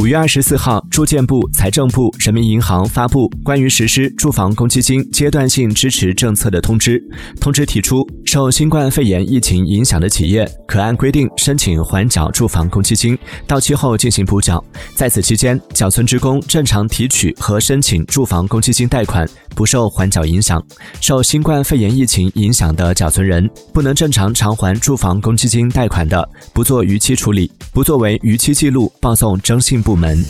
[0.00, 6.98] 五月二十四号，住建部、财政部、人民银行发布关于实施住房公积金阶段性支持政策的通知。
[7.38, 14.64] 通知提出，受新冠肺炎疫情影响的企业可按规定申请缓缴住房公积金，到期后进行补缴。
[14.94, 20.64] 在此期间，缴存职工正常提取和申请住房公积金贷款，不受缓缴影响。
[21.02, 29.89] 受新冠肺炎疫情影响的缴存人，不能正常偿还住房公积金贷款的，不做逾期处理，不作为逾期记录报送征信部。
[29.90, 30.24] 部门。